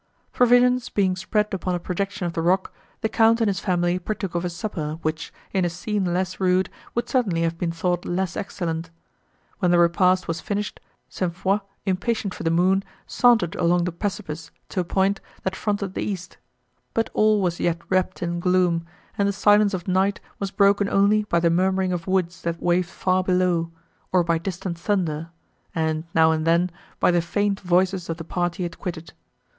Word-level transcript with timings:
Provisions 0.33 0.89
being 0.89 1.15
spread 1.15 1.53
upon 1.53 1.75
a 1.75 1.79
projection 1.79 2.25
of 2.25 2.33
the 2.33 2.41
rock, 2.41 2.73
the 3.01 3.07
Count 3.07 3.39
and 3.39 3.47
his 3.47 3.59
family 3.59 3.99
partook 3.99 4.33
of 4.33 4.43
a 4.43 4.49
supper, 4.49 4.97
which, 5.03 5.31
in 5.53 5.63
a 5.63 5.69
scene 5.69 6.05
less 6.11 6.39
rude, 6.39 6.71
would 6.95 7.07
certainly 7.07 7.43
have 7.43 7.55
been 7.59 7.71
thought 7.71 8.03
less 8.03 8.35
excellent. 8.35 8.89
When 9.59 9.69
the 9.69 9.77
repast 9.77 10.27
was 10.27 10.41
finished, 10.41 10.79
St. 11.07 11.35
Foix, 11.35 11.59
impatient 11.85 12.33
for 12.33 12.41
the 12.41 12.49
moon, 12.49 12.83
sauntered 13.05 13.53
along 13.57 13.83
the 13.83 13.91
precipice, 13.91 14.49
to 14.69 14.79
a 14.79 14.83
point, 14.83 15.21
that 15.43 15.55
fronted 15.55 15.93
the 15.93 16.01
east; 16.01 16.39
but 16.95 17.11
all 17.13 17.39
was 17.39 17.59
yet 17.59 17.77
wrapt 17.91 18.23
in 18.23 18.39
gloom, 18.39 18.83
and 19.19 19.27
the 19.27 19.31
silence 19.31 19.75
of 19.75 19.87
night 19.87 20.19
was 20.39 20.49
broken 20.49 20.89
only 20.89 21.25
by 21.25 21.39
the 21.39 21.51
murmuring 21.51 21.93
of 21.93 22.07
woods, 22.07 22.41
that 22.41 22.59
waved 22.59 22.89
far 22.89 23.23
below, 23.23 23.69
or 24.11 24.23
by 24.23 24.39
distant 24.39 24.79
thunder, 24.79 25.29
and, 25.75 26.05
now 26.15 26.31
and 26.31 26.47
then, 26.47 26.71
by 26.99 27.11
the 27.11 27.21
faint 27.21 27.59
voices 27.59 28.09
of 28.09 28.17
the 28.17 28.23
party 28.23 28.63
he 28.63 28.63
had 28.63 28.79
quitted. 28.79 29.13